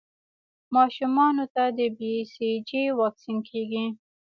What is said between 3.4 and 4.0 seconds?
کېږي.